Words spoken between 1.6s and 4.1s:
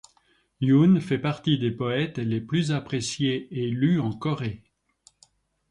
poètes les plus appréciés et lus